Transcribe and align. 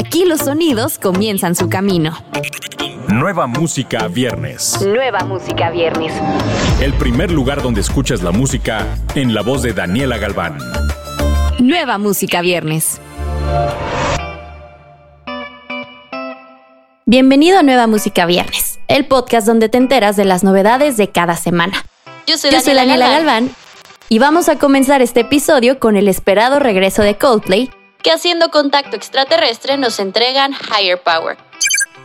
Aquí 0.00 0.24
los 0.24 0.40
sonidos 0.40 0.98
comienzan 0.98 1.54
su 1.54 1.68
camino. 1.68 2.16
Nueva 3.08 3.46
música 3.46 4.08
viernes. 4.08 4.80
Nueva 4.80 5.18
música 5.26 5.68
viernes. 5.68 6.14
El 6.80 6.94
primer 6.94 7.30
lugar 7.30 7.60
donde 7.60 7.82
escuchas 7.82 8.22
la 8.22 8.30
música 8.30 8.86
en 9.14 9.34
la 9.34 9.42
voz 9.42 9.60
de 9.62 9.74
Daniela 9.74 10.16
Galván. 10.16 10.56
Nueva 11.58 11.98
música 11.98 12.40
viernes. 12.40 12.98
Bienvenido 17.04 17.58
a 17.58 17.62
Nueva 17.62 17.86
Música 17.86 18.24
Viernes, 18.24 18.80
el 18.88 19.04
podcast 19.04 19.46
donde 19.46 19.68
te 19.68 19.76
enteras 19.76 20.16
de 20.16 20.24
las 20.24 20.42
novedades 20.42 20.96
de 20.96 21.10
cada 21.10 21.36
semana. 21.36 21.84
Yo 22.26 22.38
soy, 22.38 22.52
Yo 22.52 22.62
soy 22.62 22.72
Daniela 22.72 23.10
Galván 23.10 23.50
y 24.08 24.18
vamos 24.18 24.48
a 24.48 24.56
comenzar 24.56 25.02
este 25.02 25.20
episodio 25.20 25.78
con 25.78 25.98
el 25.98 26.08
esperado 26.08 26.58
regreso 26.58 27.02
de 27.02 27.18
Coldplay, 27.18 27.70
que 28.02 28.10
haciendo 28.12 28.50
contacto 28.50 28.96
extraterrestre 28.96 29.76
nos 29.76 29.98
entregan 29.98 30.52
Higher 30.52 31.00
Power. 31.02 31.36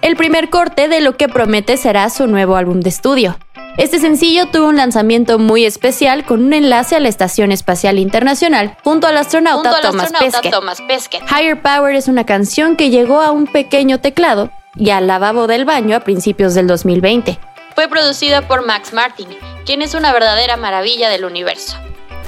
el 0.00 0.16
primer 0.16 0.50
corte 0.50 0.88
de 0.88 1.00
lo 1.00 1.16
que 1.16 1.28
promete 1.28 1.76
será 1.76 2.10
su 2.10 2.26
nuevo 2.26 2.56
álbum 2.56 2.80
de 2.80 2.88
estudio. 2.88 3.38
Este 3.78 3.98
sencillo 3.98 4.46
tuvo 4.46 4.68
un 4.68 4.76
lanzamiento 4.76 5.38
muy 5.38 5.64
especial 5.64 6.24
con 6.24 6.44
un 6.44 6.52
enlace 6.52 6.96
a 6.96 7.00
la 7.00 7.08
Estación 7.08 7.52
Espacial 7.52 7.98
Internacional 7.98 8.76
junto 8.84 9.06
al 9.06 9.16
astronauta, 9.16 9.70
Junto 9.70 9.76
al 9.76 9.92
Thomas, 9.92 10.04
astronauta 10.06 10.40
Pesquet. 10.40 10.52
Thomas 10.52 10.80
Pesquet. 10.82 11.22
Higher 11.30 11.62
Power 11.62 11.94
es 11.94 12.08
una 12.08 12.26
canción 12.26 12.76
que 12.76 12.90
llegó 12.90 13.20
a 13.22 13.30
un 13.30 13.46
pequeño 13.46 14.00
teclado 14.00 14.50
y 14.74 14.90
al 14.90 15.06
lavabo 15.06 15.46
del 15.46 15.64
baño 15.64 15.96
a 15.96 16.00
principios 16.00 16.54
del 16.54 16.66
2020. 16.66 17.38
Fue 17.74 17.88
producida 17.88 18.46
por 18.46 18.66
Max 18.66 18.92
Martin, 18.92 19.28
quien 19.64 19.80
es 19.80 19.94
una 19.94 20.12
verdadera 20.12 20.56
maravilla 20.58 21.08
del 21.08 21.24
universo. 21.24 21.78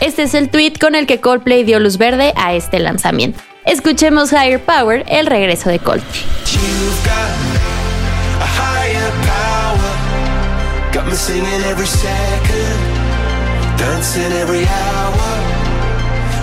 Este 0.01 0.23
es 0.23 0.35
el 0.35 0.49
tweet 0.51 0.75
con 0.81 0.95
el 0.95 1.07
que 1.07 1.21
Coldplay 1.21 1.65
dio 1.65 1.79
luz 1.79 1.99
verde 1.99 2.33
a 2.37 2.55
este 2.55 2.79
lanzamiento. 2.79 3.41
Escuchemos 3.67 4.31
Higher 4.31 4.61
Power, 4.61 5.05
el 5.09 5.27
regreso 5.27 5.71
de 5.71 5.79
Coldplay. 5.79 6.23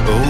Oh. 0.07 0.21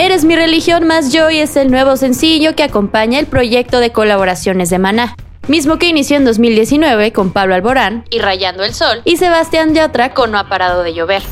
Eres 0.00 0.24
mi 0.24 0.36
religión 0.36 0.86
más 0.86 1.12
Joy 1.12 1.38
es 1.38 1.56
el 1.56 1.72
nuevo 1.72 1.96
sencillo 1.96 2.54
que 2.54 2.62
acompaña 2.62 3.18
el 3.18 3.26
proyecto 3.26 3.80
de 3.80 3.90
colaboraciones 3.90 4.70
de 4.70 4.78
Maná, 4.78 5.16
mismo 5.48 5.78
que 5.78 5.88
inició 5.88 6.18
en 6.18 6.24
2019 6.24 7.12
con 7.12 7.32
Pablo 7.32 7.56
Alborán 7.56 8.04
Y 8.10 8.20
Rayando 8.20 8.62
el 8.62 8.74
Sol, 8.74 9.02
y 9.04 9.16
Sebastián 9.16 9.74
Yatra 9.74 10.14
con 10.14 10.30
No 10.30 10.38
ha 10.38 10.48
parado 10.48 10.84
de 10.84 10.94
llover. 10.94 11.24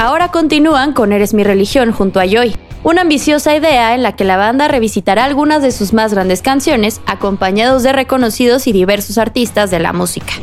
Ahora 0.00 0.30
continúan 0.30 0.92
con 0.92 1.12
Eres 1.12 1.34
mi 1.34 1.42
religión 1.42 1.90
junto 1.90 2.20
a 2.20 2.24
Joy, 2.24 2.54
una 2.84 3.00
ambiciosa 3.00 3.56
idea 3.56 3.96
en 3.96 4.04
la 4.04 4.14
que 4.14 4.22
la 4.22 4.36
banda 4.36 4.68
revisitará 4.68 5.24
algunas 5.24 5.60
de 5.60 5.72
sus 5.72 5.92
más 5.92 6.14
grandes 6.14 6.40
canciones 6.40 7.00
acompañados 7.06 7.82
de 7.82 7.92
reconocidos 7.92 8.68
y 8.68 8.72
diversos 8.72 9.18
artistas 9.18 9.72
de 9.72 9.80
la 9.80 9.92
música. 9.92 10.34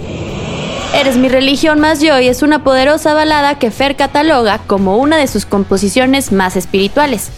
Eres 0.94 1.16
mi 1.16 1.30
religión 1.30 1.80
más 1.80 2.02
Joy 2.02 2.28
es 2.28 2.42
una 2.42 2.66
poderosa 2.66 3.14
balada 3.14 3.58
que 3.58 3.72
Fer 3.72 3.96
cataloga 3.96 4.60
como 4.68 4.98
una 4.98 5.16
de 5.16 5.28
sus 5.28 5.46
composiciones 5.46 6.34
más 6.34 6.58
espirituales. 6.58 7.30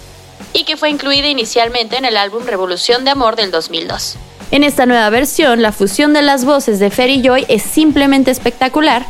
Y 0.53 0.63
que 0.63 0.75
fue 0.75 0.89
incluida 0.89 1.27
inicialmente 1.27 1.97
en 1.97 2.05
el 2.05 2.17
álbum 2.17 2.43
Revolución 2.47 3.05
de 3.05 3.11
Amor 3.11 3.35
del 3.35 3.51
2002. 3.51 4.17
En 4.49 4.63
esta 4.63 4.87
nueva 4.87 5.11
versión, 5.11 5.61
la 5.61 5.71
fusión 5.71 6.13
de 6.13 6.23
las 6.23 6.45
voces 6.45 6.79
de 6.79 6.89
Fer 6.89 7.11
y 7.11 7.21
Joy 7.21 7.45
es 7.47 7.61
simplemente 7.61 8.31
espectacular 8.31 9.05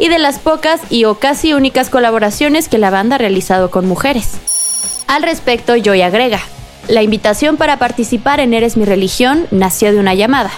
y 0.00 0.08
de 0.08 0.18
las 0.18 0.40
pocas 0.40 0.80
y 0.90 1.04
o 1.04 1.20
casi 1.20 1.52
únicas 1.52 1.90
colaboraciones 1.90 2.68
que 2.68 2.78
la 2.78 2.90
banda 2.90 3.14
ha 3.14 3.18
realizado 3.18 3.70
con 3.70 3.86
mujeres. 3.86 4.32
Al 5.06 5.22
respecto, 5.22 5.76
Joy 5.76 6.02
agrega, 6.02 6.40
la 6.88 7.02
invitación 7.02 7.56
para 7.56 7.78
participar 7.78 8.40
en 8.40 8.54
Eres 8.54 8.76
mi 8.76 8.84
religión 8.84 9.46
nació 9.52 9.92
de 9.92 9.98
una 9.98 10.14
llamada. 10.14 10.50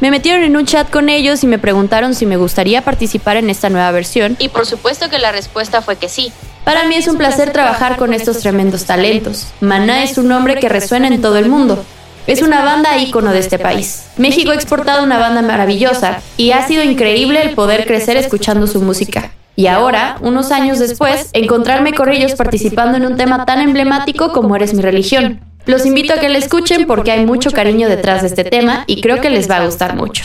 Me 0.00 0.10
metieron 0.10 0.42
en 0.42 0.56
un 0.56 0.66
chat 0.66 0.90
con 0.90 1.08
ellos 1.08 1.42
y 1.44 1.46
me 1.46 1.58
preguntaron 1.58 2.14
si 2.14 2.26
me 2.26 2.36
gustaría 2.36 2.82
participar 2.82 3.38
en 3.38 3.48
esta 3.48 3.70
nueva 3.70 3.90
versión. 3.90 4.36
Y 4.38 4.48
por 4.50 4.66
supuesto 4.66 5.08
que 5.08 5.18
la 5.18 5.32
respuesta 5.32 5.80
fue 5.80 5.96
que 5.96 6.08
sí. 6.08 6.32
Para 6.64 6.84
mí 6.84 6.94
es 6.96 7.08
un 7.08 7.16
placer 7.16 7.52
trabajar 7.52 7.96
con 7.96 8.12
estos 8.12 8.40
tremendos 8.40 8.84
talentos. 8.84 9.48
Maná 9.60 10.02
es 10.02 10.18
un 10.18 10.28
nombre 10.28 10.56
que 10.56 10.68
resuena 10.68 11.08
en 11.08 11.22
todo 11.22 11.38
el 11.38 11.48
mundo. 11.48 11.84
Es 12.26 12.40
una 12.40 12.64
banda 12.64 12.96
ícono 12.96 13.32
de 13.32 13.38
este 13.38 13.58
país. 13.58 14.06
México 14.16 14.52
ha 14.52 14.54
exportado 14.54 15.04
una 15.04 15.18
banda 15.18 15.42
maravillosa 15.42 16.22
y 16.38 16.52
ha 16.52 16.66
sido 16.66 16.82
increíble 16.82 17.42
el 17.42 17.50
poder 17.54 17.86
crecer 17.86 18.16
escuchando 18.16 18.66
su 18.66 18.80
música. 18.80 19.32
Y 19.56 19.66
ahora, 19.66 20.16
unos 20.22 20.50
años 20.50 20.78
después, 20.78 21.28
encontrarme 21.34 21.92
con 21.92 22.10
ellos 22.10 22.32
participando 22.32 22.96
en 22.96 23.04
un 23.04 23.18
tema 23.18 23.44
tan 23.44 23.60
emblemático 23.60 24.32
como 24.32 24.56
Eres 24.56 24.72
mi 24.72 24.80
religión. 24.80 25.40
Los 25.66 25.84
invito 25.84 26.14
a 26.14 26.16
que 26.18 26.30
la 26.30 26.38
escuchen 26.38 26.86
porque 26.86 27.12
hay 27.12 27.26
mucho 27.26 27.50
cariño 27.50 27.90
detrás 27.90 28.22
de 28.22 28.28
este 28.28 28.44
tema 28.44 28.84
y 28.86 29.02
creo 29.02 29.20
que 29.20 29.28
les 29.28 29.48
va 29.48 29.58
a 29.58 29.66
gustar 29.66 29.94
mucho. 29.94 30.24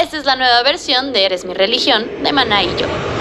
Esta 0.00 0.16
es 0.16 0.24
la 0.26 0.36
nueva 0.36 0.62
versión 0.62 1.12
de 1.12 1.24
Eres 1.24 1.44
mi 1.44 1.54
religión 1.54 2.06
de 2.22 2.32
Maná 2.32 2.62
y 2.62 2.68
yo. 2.78 3.15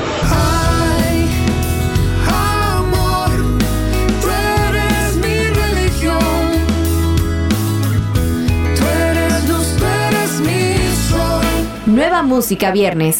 Música 12.23 12.71
viernes. 12.71 13.19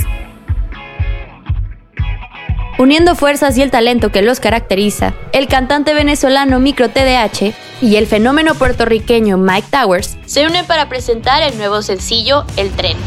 Uniendo 2.78 3.16
fuerzas 3.16 3.58
y 3.58 3.62
el 3.62 3.72
talento 3.72 4.12
que 4.12 4.22
los 4.22 4.40
caracteriza, 4.40 5.14
el 5.32 5.48
cantante 5.48 5.94
venezolano 5.94 6.60
Micro 6.60 6.90
TDH 6.90 7.54
y 7.82 7.96
el 7.96 8.08
fenómeno 8.08 8.56
puertorriqueño 8.56 9.38
Mike 9.38 9.68
Towers, 9.70 10.18
Se 10.26 10.46
unen 10.46 10.66
para 10.66 10.90
presentar 10.90 11.42
el 11.42 11.58
nuevo 11.58 11.82
sencillo 11.82 12.46
El 12.58 12.72
Tren. 12.72 12.98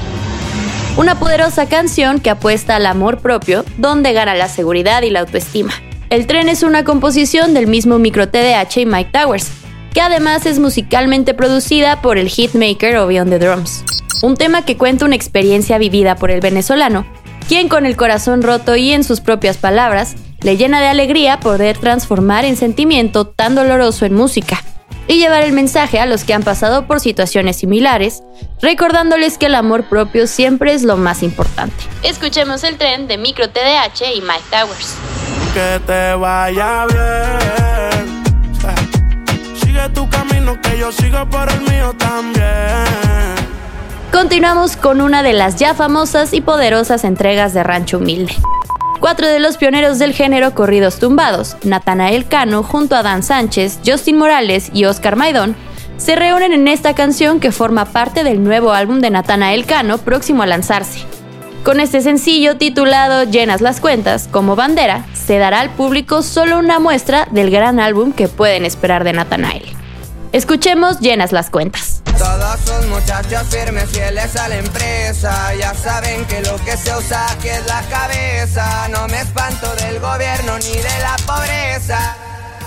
una 0.96 1.18
poderosa 1.18 1.68
canción 1.68 2.18
que 2.20 2.30
apuesta 2.30 2.76
al 2.76 2.86
amor 2.86 3.18
propio, 3.18 3.64
donde 3.76 4.12
gana 4.12 4.34
la 4.34 4.48
seguridad 4.48 5.02
y 5.02 5.10
la 5.10 5.20
autoestima. 5.20 5.72
El 6.10 6.26
tren 6.26 6.48
es 6.48 6.62
una 6.62 6.84
composición 6.84 7.54
del 7.54 7.66
mismo 7.66 7.98
Micro 7.98 8.28
TDH 8.28 8.78
y 8.78 8.86
Mike 8.86 9.10
Towers, 9.12 9.50
que 9.92 10.00
además 10.00 10.46
es 10.46 10.58
musicalmente 10.58 11.34
producida 11.34 12.02
por 12.02 12.18
el 12.18 12.28
hitmaker 12.28 12.96
Obi 12.96 13.18
on 13.20 13.30
the 13.30 13.38
Drums. 13.38 13.84
Un 14.22 14.36
tema 14.36 14.64
que 14.64 14.76
cuenta 14.76 15.04
una 15.04 15.14
experiencia 15.14 15.78
vivida 15.78 16.16
por 16.16 16.30
el 16.30 16.40
venezolano, 16.40 17.06
quien 17.46 17.68
con 17.68 17.86
el 17.86 17.96
corazón 17.96 18.42
roto 18.42 18.74
y 18.76 18.92
en 18.92 19.04
sus 19.04 19.20
propias 19.20 19.56
palabras, 19.56 20.16
le 20.42 20.56
llena 20.56 20.80
de 20.80 20.88
alegría 20.88 21.40
poder 21.40 21.78
transformar 21.78 22.44
en 22.44 22.56
sentimiento 22.56 23.26
tan 23.26 23.54
doloroso 23.54 24.06
en 24.06 24.14
música 24.14 24.62
y 25.06 25.18
llevar 25.18 25.42
el 25.42 25.52
mensaje 25.52 25.98
a 26.00 26.06
los 26.06 26.24
que 26.24 26.34
han 26.34 26.42
pasado 26.42 26.86
por 26.86 27.00
situaciones 27.00 27.56
similares, 27.56 28.22
recordándoles 28.60 29.38
que 29.38 29.46
el 29.46 29.54
amor 29.54 29.88
propio 29.88 30.26
siempre 30.26 30.74
es 30.74 30.82
lo 30.82 30.96
más 30.96 31.22
importante. 31.22 31.76
Escuchemos 32.02 32.62
El 32.64 32.76
Tren 32.76 33.06
de 33.08 33.16
Micro 33.18 33.48
TDH 33.48 34.02
y 34.14 34.20
Mike 34.20 34.44
Towers. 34.50 34.96
que 35.54 35.80
te 35.86 36.14
vaya 36.14 36.86
bien. 36.86 38.22
Sigue 39.60 39.88
tu 39.94 40.08
camino, 40.10 40.60
que 40.60 40.78
yo 40.78 40.92
sigo 40.92 41.26
por 41.30 41.48
el 41.50 41.60
mío 41.62 41.94
también. 41.98 42.57
Continuamos 44.18 44.76
con 44.76 45.00
una 45.00 45.22
de 45.22 45.32
las 45.32 45.54
ya 45.54 45.74
famosas 45.74 46.32
y 46.32 46.40
poderosas 46.40 47.04
entregas 47.04 47.54
de 47.54 47.62
Rancho 47.62 47.98
Humilde. 47.98 48.34
Cuatro 48.98 49.28
de 49.28 49.38
los 49.38 49.58
pioneros 49.58 50.00
del 50.00 50.12
género 50.12 50.56
corridos 50.56 50.98
tumbados, 50.98 51.56
Natanael 51.62 52.26
Cano 52.26 52.64
junto 52.64 52.96
a 52.96 53.04
Dan 53.04 53.22
Sánchez, 53.22 53.78
Justin 53.86 54.18
Morales 54.18 54.70
y 54.74 54.86
Oscar 54.86 55.14
Maidón, 55.14 55.54
se 55.98 56.16
reúnen 56.16 56.52
en 56.52 56.66
esta 56.66 56.96
canción 56.96 57.38
que 57.38 57.52
forma 57.52 57.84
parte 57.84 58.24
del 58.24 58.42
nuevo 58.42 58.72
álbum 58.72 58.98
de 58.98 59.10
Natanael 59.10 59.66
Cano 59.66 59.98
próximo 59.98 60.42
a 60.42 60.48
lanzarse. 60.48 60.98
Con 61.62 61.78
este 61.78 62.00
sencillo 62.00 62.56
titulado 62.56 63.22
Llenas 63.22 63.60
las 63.60 63.80
cuentas 63.80 64.28
como 64.32 64.56
bandera, 64.56 65.06
se 65.12 65.38
dará 65.38 65.60
al 65.60 65.70
público 65.70 66.22
solo 66.22 66.58
una 66.58 66.80
muestra 66.80 67.28
del 67.30 67.52
gran 67.52 67.78
álbum 67.78 68.10
que 68.10 68.26
pueden 68.26 68.64
esperar 68.64 69.04
de 69.04 69.12
Natanael. 69.12 69.62
Escuchemos 70.32 70.98
Llenas 70.98 71.30
las 71.30 71.50
cuentas. 71.50 71.97
Todos 72.18 72.60
son 72.64 72.90
muchachos 72.90 73.46
firmes, 73.48 73.88
fieles 73.90 74.34
a 74.36 74.48
la 74.48 74.58
empresa. 74.58 75.54
Ya 75.54 75.72
saben 75.74 76.24
que 76.26 76.40
lo 76.42 76.56
que 76.64 76.76
se 76.76 76.94
usa 76.96 77.30
aquí 77.30 77.48
es 77.48 77.64
la 77.66 77.80
cabeza. 77.82 78.88
No 78.88 79.06
me 79.08 79.20
espanto 79.20 79.74
del 79.76 80.00
gobierno 80.00 80.58
ni 80.58 80.76
de 80.76 80.98
la 81.00 81.16
pobreza. 81.26 82.16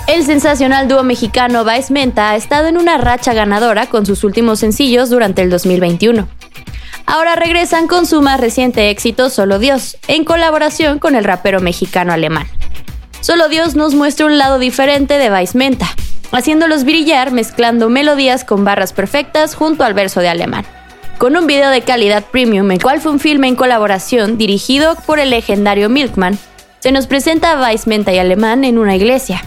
El 0.06 0.24
sensacional 0.24 0.88
dúo 0.88 1.02
mexicano 1.02 1.64
Vice 1.64 1.92
Menta 1.92 2.30
ha 2.30 2.36
estado 2.36 2.66
en 2.66 2.76
una 2.76 2.98
racha 2.98 3.34
ganadora 3.34 3.86
con 3.86 4.04
sus 4.04 4.24
últimos 4.24 4.58
sencillos 4.58 5.10
durante 5.10 5.42
el 5.42 5.50
2021. 5.50 6.26
Ahora 7.06 7.36
regresan 7.36 7.88
con 7.88 8.06
su 8.06 8.22
más 8.22 8.40
reciente 8.40 8.90
éxito 8.90 9.28
Solo 9.30 9.58
Dios, 9.58 9.98
en 10.08 10.24
colaboración 10.24 10.98
con 10.98 11.14
el 11.14 11.24
rapero 11.24 11.60
mexicano 11.60 12.12
alemán. 12.12 12.48
Solo 13.20 13.48
Dios 13.48 13.74
nos 13.76 13.94
muestra 13.94 14.26
un 14.26 14.38
lado 14.38 14.58
diferente 14.58 15.18
de 15.18 15.30
Vice 15.30 15.56
Menta, 15.56 15.88
haciéndolos 16.32 16.84
brillar 16.84 17.30
mezclando 17.30 17.88
melodías 17.88 18.44
con 18.44 18.64
barras 18.64 18.92
perfectas 18.92 19.54
junto 19.54 19.84
al 19.84 19.94
verso 19.94 20.20
de 20.20 20.28
alemán. 20.28 20.64
Con 21.18 21.36
un 21.36 21.46
video 21.46 21.70
de 21.70 21.82
calidad 21.82 22.24
premium, 22.24 22.70
el 22.72 22.82
cual 22.82 23.00
fue 23.00 23.12
un 23.12 23.20
filme 23.20 23.46
en 23.46 23.54
colaboración 23.54 24.38
dirigido 24.38 24.96
por 25.06 25.20
el 25.20 25.30
legendario 25.30 25.88
Milkman, 25.88 26.38
se 26.80 26.90
nos 26.90 27.06
presenta 27.06 27.64
a 27.64 27.72
y 27.72 28.18
Alemán 28.18 28.64
en 28.64 28.76
una 28.76 28.96
iglesia. 28.96 29.40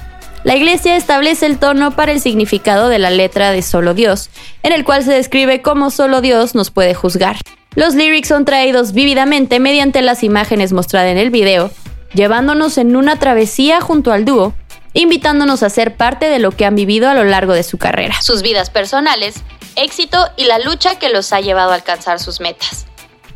La 0.45 0.55
iglesia 0.55 0.95
establece 0.95 1.47
el 1.47 1.57
tono 1.57 1.91
para 1.91 2.13
el 2.13 2.21
significado 2.21 2.87
de 2.87 2.99
la 2.99 3.09
letra 3.09 3.51
de 3.51 3.61
Solo 3.61 3.93
Dios, 3.93 4.29
en 4.63 4.71
el 4.71 4.85
cual 4.85 5.03
se 5.03 5.11
describe 5.11 5.61
cómo 5.61 5.89
solo 5.89 6.21
Dios 6.21 6.55
nos 6.55 6.71
puede 6.71 6.93
juzgar. 6.93 7.35
Los 7.75 7.93
lyrics 7.93 8.29
son 8.29 8.45
traídos 8.45 8.93
vívidamente 8.93 9.59
mediante 9.59 10.01
las 10.01 10.23
imágenes 10.23 10.71
mostradas 10.71 11.11
en 11.11 11.17
el 11.17 11.29
video, 11.29 11.71
llevándonos 12.13 12.77
en 12.77 12.95
una 12.95 13.17
travesía 13.17 13.81
junto 13.81 14.13
al 14.13 14.23
dúo, 14.23 14.53
invitándonos 14.95 15.61
a 15.61 15.69
ser 15.69 15.95
parte 15.95 16.27
de 16.27 16.39
lo 16.39 16.51
que 16.51 16.65
han 16.65 16.73
vivido 16.75 17.07
a 17.07 17.13
lo 17.13 17.23
largo 17.23 17.53
de 17.53 17.61
su 17.61 17.77
carrera. 17.77 18.19
Sus 18.21 18.41
vidas 18.41 18.71
personales, 18.71 19.35
éxito 19.75 20.17
y 20.37 20.45
la 20.45 20.57
lucha 20.57 20.97
que 20.97 21.09
los 21.09 21.31
ha 21.33 21.41
llevado 21.41 21.71
a 21.71 21.75
alcanzar 21.75 22.19
sus 22.19 22.39
metas. 22.39 22.87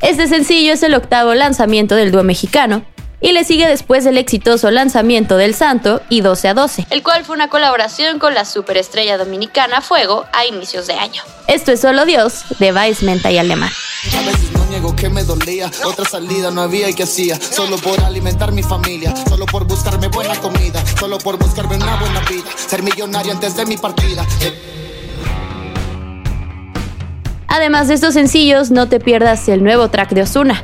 Este 0.01 0.27
sencillo 0.27 0.73
es 0.73 0.81
el 0.81 0.95
octavo 0.95 1.35
lanzamiento 1.35 1.95
del 1.95 2.11
dúo 2.11 2.23
mexicano, 2.23 2.83
y 3.21 3.33
le 3.33 3.43
sigue 3.43 3.67
después 3.67 4.05
el 4.05 4.17
exitoso 4.17 4.71
lanzamiento 4.71 5.37
del 5.37 5.53
Santo 5.53 6.01
y 6.09 6.21
12 6.21 6.47
a 6.47 6.53
12, 6.53 6.87
el 6.89 7.03
cual 7.03 7.25
fue 7.25 7.35
una 7.35 7.49
colaboración 7.49 8.19
con 8.19 8.33
la 8.33 8.45
superestrella 8.45 9.17
dominicana 9.17 9.81
Fuego 9.81 10.25
a 10.33 10.45
inicios 10.45 10.87
de 10.87 10.93
año. 10.93 11.21
Esto 11.47 11.71
es 11.71 11.81
Solo 11.81 12.05
Dios 12.05 12.43
de 12.59 12.71
Vice 12.71 13.05
Menta 13.05 13.31
y 13.31 13.37
Alemán. 13.37 13.71
Además 27.47 27.87
de 27.87 27.95
estos 27.95 28.13
sencillos, 28.13 28.69
no 28.71 28.87
te 28.87 28.99
pierdas 28.99 29.49
el 29.49 29.63
nuevo 29.63 29.89
track 29.89 30.11
de 30.11 30.21
Osuna. 30.21 30.63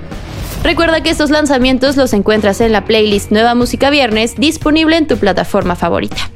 Recuerda 0.63 1.01
que 1.01 1.09
estos 1.09 1.29
lanzamientos 1.29 1.97
los 1.97 2.13
encuentras 2.13 2.61
en 2.61 2.71
la 2.71 2.85
playlist 2.85 3.31
Nueva 3.31 3.55
Música 3.55 3.89
Viernes 3.89 4.35
disponible 4.35 4.97
en 4.97 5.07
tu 5.07 5.17
plataforma 5.17 5.75
favorita. 5.75 6.29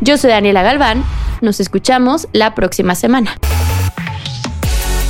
Yo 0.00 0.18
soy 0.18 0.30
Daniela 0.30 0.62
Galván, 0.62 1.04
nos 1.40 1.60
escuchamos 1.60 2.28
la 2.32 2.54
próxima 2.54 2.94
semana. 2.94 3.36